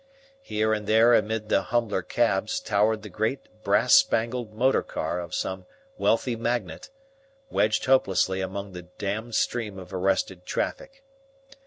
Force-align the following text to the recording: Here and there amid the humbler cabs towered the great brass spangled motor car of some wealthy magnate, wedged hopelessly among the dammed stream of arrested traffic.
Here 0.41 0.73
and 0.73 0.87
there 0.87 1.13
amid 1.13 1.49
the 1.49 1.61
humbler 1.61 2.01
cabs 2.01 2.59
towered 2.59 3.03
the 3.03 3.07
great 3.09 3.41
brass 3.63 3.93
spangled 3.93 4.51
motor 4.51 4.81
car 4.81 5.19
of 5.19 5.35
some 5.35 5.67
wealthy 5.95 6.35
magnate, 6.35 6.89
wedged 7.51 7.85
hopelessly 7.85 8.41
among 8.41 8.71
the 8.71 8.87
dammed 8.97 9.35
stream 9.35 9.77
of 9.77 9.93
arrested 9.93 10.43
traffic. 10.43 11.03